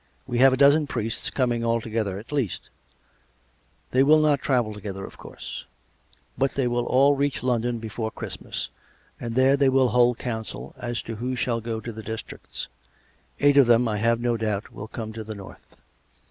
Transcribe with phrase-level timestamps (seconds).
[0.25, 2.71] "We have a dozen priests coming all together— at least,
[3.91, 5.63] they will not travel together, of course;
[6.39, 6.77] but they COME RACK!
[6.77, 6.93] COME ROPE!
[7.43, 8.69] 133 will all reach London before Christmas,
[9.19, 12.67] and there they will hold counsel as to who shall go to the districts.
[13.41, 15.77] Eight of them, I have no doubt, will come to the north.